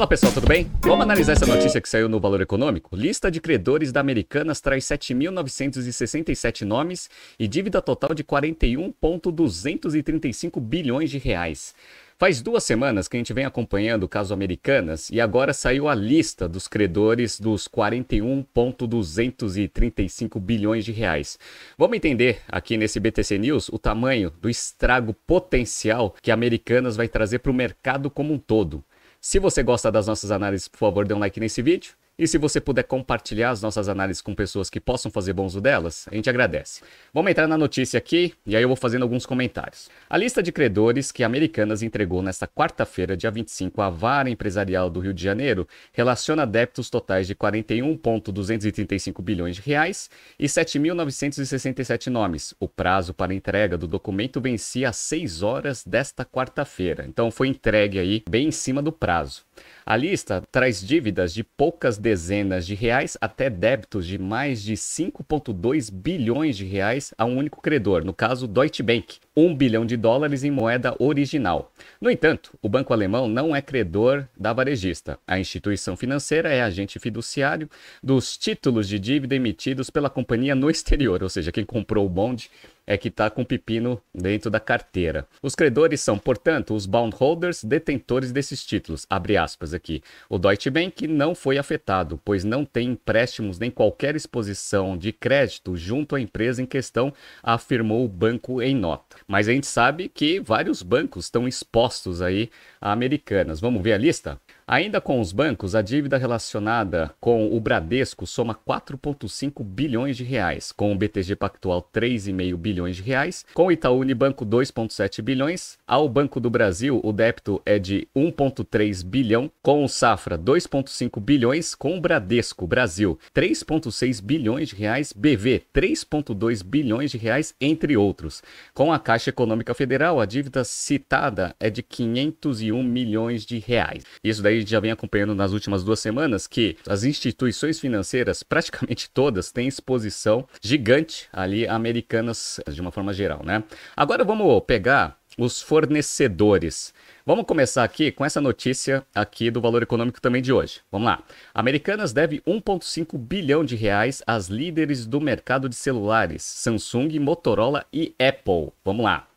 [0.00, 0.66] Fala pessoal, tudo bem?
[0.80, 2.96] Vamos analisar essa notícia que saiu no Valor Econômico?
[2.96, 11.18] Lista de credores da Americanas traz 7.967 nomes e dívida total de 41,235 bilhões de
[11.18, 11.74] reais.
[12.18, 15.94] Faz duas semanas que a gente vem acompanhando o caso Americanas e agora saiu a
[15.94, 21.38] lista dos credores dos 41,235 bilhões de reais.
[21.76, 27.40] Vamos entender aqui nesse BTC News o tamanho do estrago potencial que Americanas vai trazer
[27.40, 28.82] para o mercado como um todo.
[29.20, 31.94] Se você gosta das nossas análises, por favor, dê um like nesse vídeo.
[32.20, 35.58] E se você puder compartilhar as nossas análises com pessoas que possam fazer bom uso
[35.58, 36.82] delas, a gente agradece.
[37.14, 39.88] Vamos entrar na notícia aqui e aí eu vou fazendo alguns comentários.
[40.06, 44.90] A lista de credores que a Americanas entregou nesta quarta-feira, dia 25, à Vara Empresarial
[44.90, 52.52] do Rio de Janeiro relaciona débitos totais de 41,235 bilhões de reais e 7.967 nomes.
[52.60, 57.06] O prazo para entrega do documento vencia às 6 horas desta quarta-feira.
[57.08, 59.48] Então foi entregue aí bem em cima do prazo.
[59.84, 65.90] A lista traz dívidas de poucas dezenas de reais até débitos de mais de 5,2
[65.92, 70.44] bilhões de reais a um único credor, no caso Deutsche Bank, 1 bilhão de dólares
[70.44, 71.72] em moeda original.
[72.00, 75.18] No entanto, o banco alemão não é credor da varejista.
[75.26, 77.68] A instituição financeira é agente fiduciário
[78.02, 82.50] dos títulos de dívida emitidos pela companhia no exterior, ou seja, quem comprou o bonde
[82.90, 85.24] é que está com pepino dentro da carteira.
[85.40, 89.06] Os credores são, portanto, os bondholders detentores desses títulos.
[89.08, 90.02] Abre aspas aqui.
[90.28, 95.76] O Deutsche Bank não foi afetado, pois não tem empréstimos nem qualquer exposição de crédito
[95.76, 99.18] junto à empresa em questão, afirmou o banco em nota.
[99.24, 103.60] Mas a gente sabe que vários bancos estão expostos aí a americanas.
[103.60, 104.36] Vamos ver a lista?
[104.72, 110.70] Ainda com os bancos, a dívida relacionada com o Bradesco soma 4,5 bilhões de reais,
[110.70, 116.08] com o BTG Pactual 3,5 bilhões de reais, com o Itaú Unibanco 2,7 bilhões, ao
[116.08, 121.98] Banco do Brasil o débito é de 1,3 bilhão, com o Safra 2,5 bilhões, com
[121.98, 128.40] o Bradesco Brasil 3,6 bilhões de reais, BV 3,2 bilhões de reais, entre outros.
[128.72, 134.04] Com a Caixa Econômica Federal, a dívida citada é de 501 milhões de reais.
[134.22, 139.10] Isso daí gente já vem acompanhando nas últimas duas semanas que as instituições financeiras, praticamente
[139.10, 143.62] todas, têm exposição gigante ali americanas de uma forma geral, né?
[143.96, 146.92] Agora vamos pegar os fornecedores.
[147.24, 150.80] Vamos começar aqui com essa notícia aqui do valor econômico também de hoje.
[150.90, 151.22] Vamos lá.
[151.54, 158.14] Americanas deve 1,5 bilhão de reais às líderes do mercado de celulares, Samsung, Motorola e
[158.18, 158.72] Apple.
[158.84, 159.29] Vamos lá.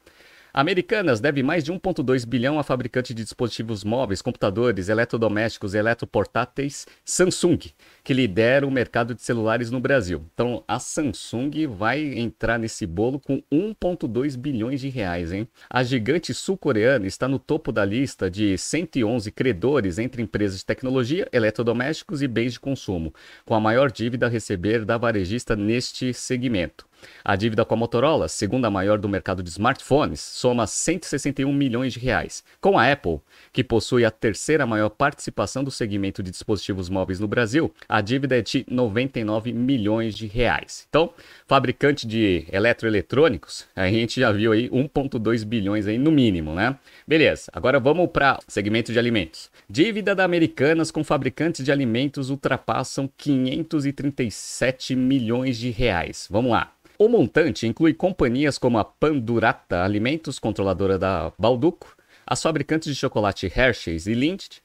[0.55, 6.85] Americanas deve mais de 1,2 bilhão a fabricante de dispositivos móveis, computadores, eletrodomésticos e eletroportáteis
[7.03, 7.57] Samsung,
[8.03, 10.23] que lidera o mercado de celulares no Brasil.
[10.31, 15.47] Então, a Samsung vai entrar nesse bolo com 1,2 bilhões de reais, hein?
[15.67, 21.27] A gigante sul-coreana está no topo da lista de 111 credores entre empresas de tecnologia,
[21.33, 23.11] eletrodomésticos e bens de consumo,
[23.43, 26.85] com a maior dívida a receber da varejista neste segmento.
[27.23, 31.99] A dívida com a Motorola, segunda maior do mercado de smartphones, soma 161 milhões de
[31.99, 32.43] reais.
[32.59, 33.19] Com a Apple,
[33.51, 38.37] que possui a terceira maior participação do segmento de dispositivos móveis no Brasil, a dívida
[38.37, 40.85] é de 99 milhões de reais.
[40.89, 41.13] Então,
[41.47, 46.77] fabricante de eletroeletrônicos, a gente já viu aí 1.2 bilhões aí no mínimo, né?
[47.07, 47.51] Beleza.
[47.53, 49.51] Agora vamos para segmento de alimentos.
[49.69, 56.27] Dívida da Americanas com fabricantes de alimentos ultrapassam 537 milhões de reais.
[56.29, 56.71] Vamos lá.
[56.97, 61.95] O montante inclui companhias como a Pandurata Alimentos, controladora da Balduco,
[62.25, 64.62] as fabricantes de chocolate Hershey's e Lindt,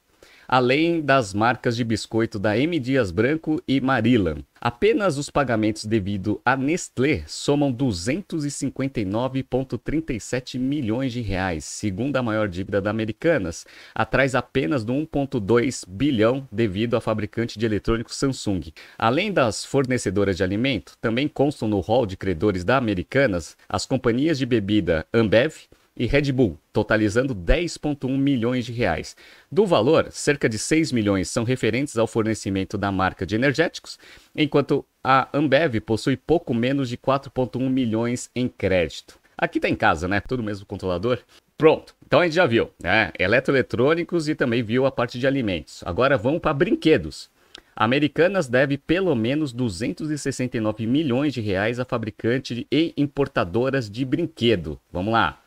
[0.48, 2.80] além das marcas de biscoito da M.
[2.80, 4.38] Dias Branco e Marillan.
[4.60, 12.80] Apenas os pagamentos devido à Nestlé somam 259,37 milhões de reais, segundo a maior dívida
[12.80, 13.64] da Americanas,
[13.94, 18.72] atrás apenas do 1,2 bilhão devido à fabricante de eletrônicos Samsung.
[18.98, 24.36] Além das fornecedoras de alimento, também constam no rol de credores da Americanas as companhias
[24.38, 25.54] de bebida Ambev,
[25.98, 29.16] e Red Bull, totalizando 10,1 milhões de reais.
[29.50, 33.98] Do valor, cerca de 6 milhões são referentes ao fornecimento da marca de energéticos,
[34.34, 39.18] enquanto a Ambev possui pouco menos de 4,1 milhões em crédito.
[39.36, 40.20] Aqui está em casa, né?
[40.20, 41.18] Tudo mesmo controlador.
[41.56, 43.10] Pronto, então a gente já viu, né?
[43.18, 45.82] Eletroeletrônicos e também viu a parte de alimentos.
[45.84, 47.28] Agora vamos para brinquedos.
[47.74, 54.80] Americanas deve pelo menos 269 milhões de reais a fabricante e importadoras de brinquedo.
[54.92, 55.40] Vamos lá.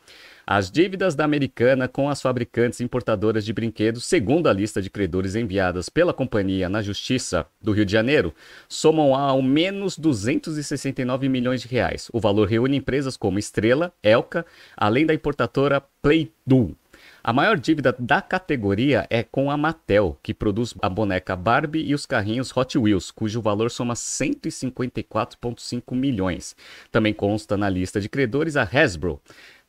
[0.54, 5.34] As dívidas da Americana com as fabricantes importadoras de brinquedos, segundo a lista de credores
[5.34, 8.34] enviadas pela companhia na Justiça do Rio de Janeiro,
[8.68, 12.10] somam a ao menos 269 milhões de reais.
[12.12, 14.44] O valor reúne empresas como Estrela, Elka,
[14.76, 16.76] além da importadora Playdu.
[17.24, 21.94] A maior dívida da categoria é com a Mattel, que produz a boneca Barbie e
[21.94, 26.56] os carrinhos Hot Wheels, cujo valor soma 154,5 milhões.
[26.90, 29.20] Também consta na lista de credores a Hasbro,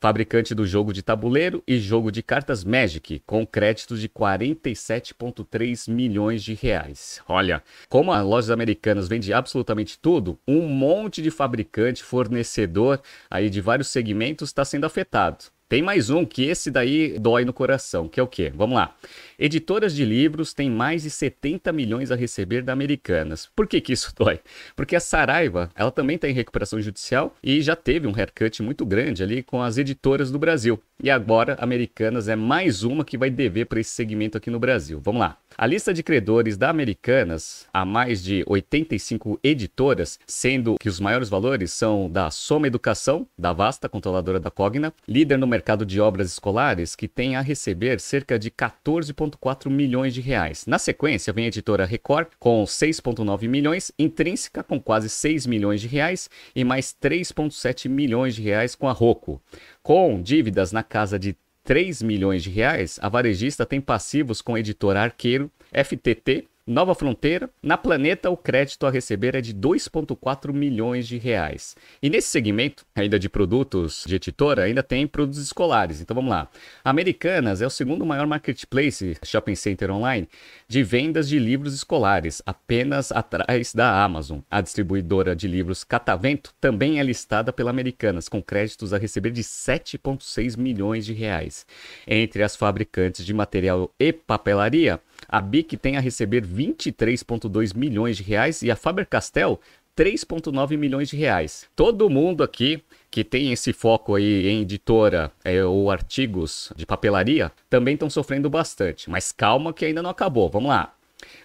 [0.04, 6.44] fabricante do jogo de tabuleiro e jogo de cartas Magic, com créditos de 47,3 milhões
[6.44, 7.22] de reais.
[7.26, 13.62] Olha, como as lojas americanas vende absolutamente tudo, um monte de fabricante, fornecedor aí de
[13.62, 15.46] vários segmentos está sendo afetado.
[15.66, 18.52] Tem mais um que esse daí dói no coração, que é o quê?
[18.54, 18.94] Vamos lá.
[19.38, 23.48] Editoras de livros têm mais de 70 milhões a receber da Americanas.
[23.56, 24.40] Por que, que isso dói?
[24.76, 28.84] Porque a Saraiva, ela também está em recuperação judicial e já teve um haircut muito
[28.84, 30.78] grande ali com as editoras do Brasil.
[31.02, 35.00] E agora, Americanas é mais uma que vai dever para esse segmento aqui no Brasil.
[35.02, 35.36] Vamos lá.
[35.56, 41.28] A lista de credores da Americanas, há mais de 85 editoras, sendo que os maiores
[41.28, 46.32] valores são da Soma Educação, da Vasta, controladora da Cogna, líder no mercado de obras
[46.32, 50.66] escolares, que tem a receber cerca de 14,4 milhões de reais.
[50.66, 55.86] Na sequência, vem a editora Record, com 6,9 milhões, Intrínseca, com quase 6 milhões de
[55.86, 59.40] reais, e mais 3,7 milhões de reais com a Rocco.
[59.84, 65.02] Com dívidas na casa de 3 milhões de reais, a varejista tem passivos com editora
[65.02, 71.18] Arqueiro, FTT, Nova Fronteira, na Planeta o crédito a receber é de 2,4 milhões de
[71.18, 71.76] reais.
[72.02, 76.00] E nesse segmento, ainda de produtos de editora, ainda tem produtos escolares.
[76.00, 76.48] Então vamos lá.
[76.82, 80.26] Americanas é o segundo maior marketplace shopping center online
[80.66, 84.38] de vendas de livros escolares, apenas atrás da Amazon.
[84.50, 89.42] A distribuidora de livros Catavento também é listada pela Americanas, com créditos a receber de
[89.42, 91.66] 7,6 milhões de reais.
[92.06, 98.22] Entre as fabricantes de material e papelaria, a BIC tem a receber 23,2 milhões de
[98.22, 99.60] reais e a Faber-Castell
[99.96, 101.66] 3,9 milhões de reais.
[101.76, 107.52] Todo mundo aqui que tem esse foco aí em editora é, ou artigos de papelaria
[107.70, 109.08] também estão sofrendo bastante.
[109.08, 110.50] Mas calma que ainda não acabou.
[110.50, 110.93] Vamos lá.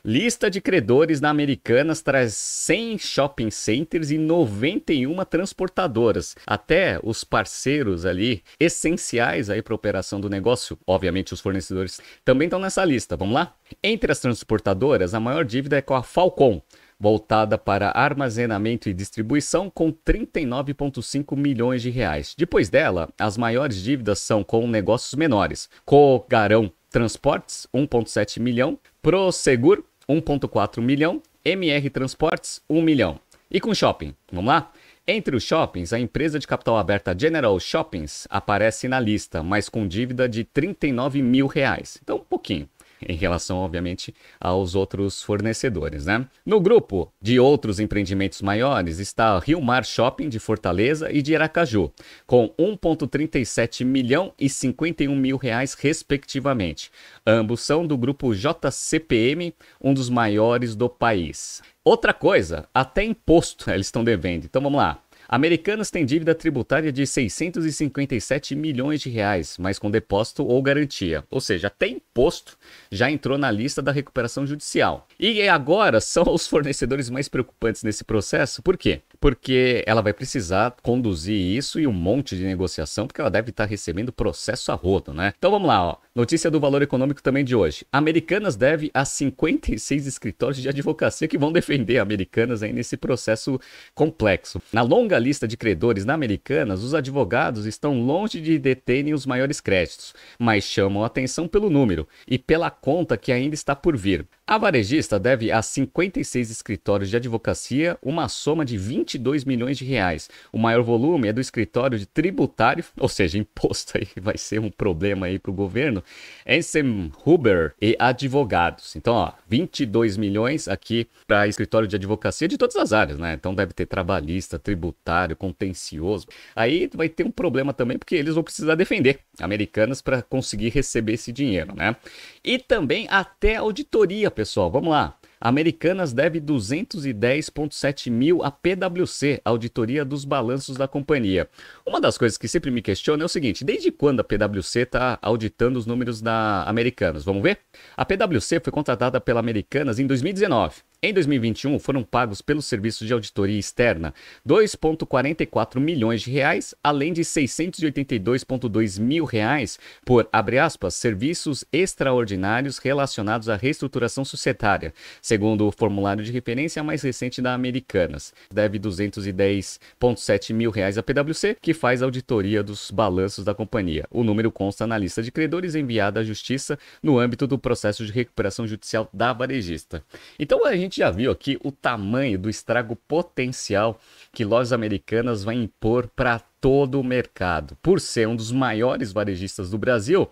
[0.03, 6.35] Lista de credores na Americanas traz 100 shopping centers e 91 transportadoras.
[6.47, 12.45] Até os parceiros ali essenciais aí para a operação do negócio, obviamente os fornecedores, também
[12.45, 13.17] estão nessa lista.
[13.17, 13.53] Vamos lá?
[13.83, 16.61] Entre as transportadoras, a maior dívida é com a Falcon,
[16.97, 22.35] voltada para armazenamento e distribuição com 39,5 milhões de reais.
[22.37, 25.69] Depois dela, as maiores dívidas são com negócios menores.
[25.85, 28.79] Cogarão Transportes, 1,7 milhão.
[29.01, 31.21] Prosegur, 1,4 milhão.
[31.45, 33.19] MR Transportes, 1 milhão.
[33.51, 34.71] E com shopping, vamos lá?
[35.07, 39.88] Entre os shoppings, a empresa de capital aberta General Shoppings aparece na lista, mas com
[39.88, 41.97] dívida de 39 mil reais.
[42.03, 42.69] Então, um pouquinho
[43.07, 46.25] em relação, obviamente, aos outros fornecedores, né?
[46.45, 51.91] No grupo de outros empreendimentos maiores está Rio Mar Shopping de Fortaleza e de Aracaju,
[52.25, 56.91] com 1,37 milhão e 51 mil reais, respectivamente.
[57.25, 61.61] Ambos são do grupo JCPM, um dos maiores do país.
[61.83, 64.45] Outra coisa, até imposto eles estão devendo.
[64.45, 65.01] Então vamos lá.
[65.31, 71.23] Americanas tem dívida tributária de 657 milhões de reais, mas com depósito ou garantia.
[71.29, 72.57] Ou seja, até imposto
[72.91, 75.07] já entrou na lista da recuperação judicial.
[75.19, 78.63] E agora são os fornecedores mais preocupantes nesse processo.
[78.63, 79.03] Por quê?
[79.19, 83.66] Porque ela vai precisar conduzir isso e um monte de negociação, porque ela deve estar
[83.66, 85.33] recebendo processo a rodo, né?
[85.38, 85.98] Então vamos lá, ó.
[86.16, 87.86] Notícia do valor econômico também de hoje.
[87.92, 93.59] Americanas deve a 56 escritórios de advocacia que vão defender Americanas aí nesse processo
[93.94, 94.61] complexo.
[94.71, 99.61] Na longa lista de credores na Americanas, os advogados estão longe de deterem os maiores
[99.61, 104.26] créditos, mas chamam atenção pelo número e pela conta que ainda está por vir.
[104.49, 110.27] A varejista deve a 56 escritórios de advocacia uma soma de 22 milhões de reais.
[110.51, 114.71] O maior volume é do escritório de tributário, ou seja, imposto aí vai ser um
[114.71, 116.03] problema aí para o governo,
[116.47, 118.95] Ensem Huber e advogados.
[118.95, 123.35] Então, ó, 22 milhões aqui para escritório de advocacia de todas as áreas, né?
[123.35, 126.25] Então deve ter trabalhista, tributário, contencioso.
[126.56, 131.13] Aí vai ter um problema também porque eles vão precisar defender americanas para conseguir receber
[131.13, 131.95] esse dinheiro, né?
[132.44, 135.15] E também até auditoria pessoal, vamos lá.
[135.41, 141.49] Americanas deve 210,7 mil a PwC, Auditoria dos Balanços da Companhia.
[141.85, 145.19] Uma das coisas que sempre me questiona é o seguinte: desde quando a PwC está
[145.21, 147.25] auditando os números da Americanas?
[147.25, 147.59] Vamos ver?
[147.97, 153.13] A PwC foi contratada pela Americanas em 2019 Em 2021, foram pagos pelos serviços de
[153.13, 154.13] auditoria externa
[154.45, 163.47] 2,44 milhões de reais, além de 682,2 mil reais por, abre aspas, serviços extraordinários relacionados
[163.47, 168.33] à reestruturação societária, segundo o formulário de referência mais recente da Americanas.
[168.53, 174.06] Deve 210,7 mil reais a PwC, que faz auditoria dos balanços da companhia.
[174.11, 178.11] O número consta na lista de credores enviada à Justiça no âmbito do processo de
[178.11, 180.03] recuperação judicial da varejista.
[180.37, 183.99] Então a gente gente já viu aqui o tamanho do estrago potencial
[184.33, 187.77] que lojas americanas vai impor para todo o mercado.
[187.81, 190.27] Por ser um dos maiores varejistas do Brasil,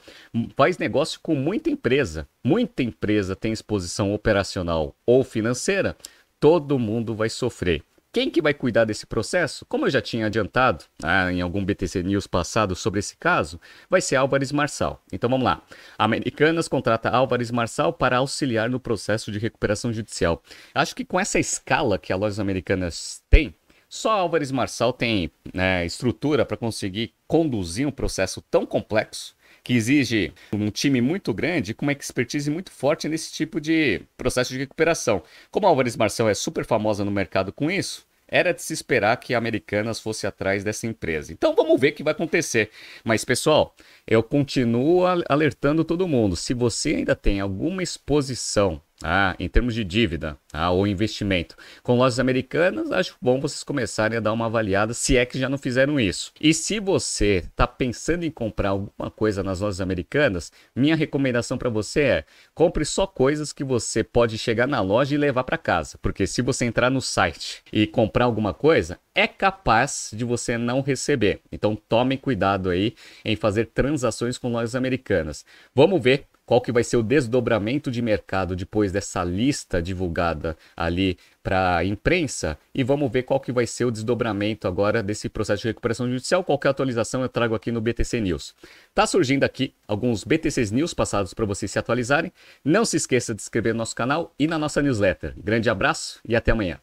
[0.55, 2.27] faz negócio com muita empresa.
[2.43, 5.95] Muita empresa tem exposição operacional ou financeira,
[6.39, 7.83] todo mundo vai sofrer.
[8.17, 9.63] Quem que vai cuidar desse processo?
[9.67, 14.01] Como eu já tinha adiantado ah, em algum BTC News passado sobre esse caso, vai
[14.01, 15.00] ser Álvares Marçal.
[15.13, 15.62] Então vamos lá.
[16.00, 20.41] Americanas contrata Álvares Marçal para auxiliar no processo de recuperação judicial.
[20.74, 23.53] Acho que com essa escala que a Lojas Americanas tem,
[23.88, 30.33] só Álvares Marçal tem né, estrutura para conseguir conduzir um processo tão complexo que exige
[30.53, 35.21] um time muito grande com uma expertise muito forte nesse tipo de processo de recuperação.
[35.51, 39.17] Como a Álvares Marçal é super famosa no mercado com isso, era de se esperar
[39.17, 41.31] que a Americanas fosse atrás dessa empresa.
[41.31, 42.69] Então vamos ver o que vai acontecer.
[43.03, 46.36] Mas pessoal, eu continuo alertando todo mundo.
[46.36, 51.56] Se você ainda tem alguma exposição ah, em termos de dívida ah, ou investimento.
[51.84, 55.48] Com lojas americanas, acho bom vocês começarem a dar uma avaliada, se é que já
[55.48, 56.32] não fizeram isso.
[56.42, 61.70] E se você está pensando em comprar alguma coisa nas lojas americanas, minha recomendação para
[61.70, 65.98] você é compre só coisas que você pode chegar na loja e levar para casa.
[66.01, 70.82] Porque se você entrar no site e comprar alguma coisa, é capaz de você não
[70.82, 71.42] receber.
[71.51, 75.46] Então tome cuidado aí em fazer transações com lojas americanas.
[75.75, 81.20] Vamos ver qual que vai ser o desdobramento de mercado depois dessa lista divulgada ali
[81.44, 85.63] para a imprensa e vamos ver qual que vai ser o desdobramento agora desse processo
[85.63, 86.46] de recuperação judicial.
[86.46, 88.56] Qualquer atualização eu trago aqui no BTC News.
[88.96, 92.32] Tá surgindo aqui alguns BTCs News passados para vocês se atualizarem.
[92.63, 95.34] Não se esqueça de se inscrever no nosso canal e na nossa newsletter.
[95.38, 96.80] Grande abraço e até amanhã.